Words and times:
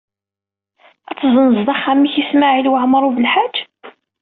Ad 1.09 1.15
tezzenzeḍ 1.19 1.67
axxam-ik 1.75 2.15
i 2.21 2.23
Smawil 2.29 2.67
Waɛmaṛ 2.71 3.03
U 3.09 3.11
Belḥaǧ? 3.15 3.55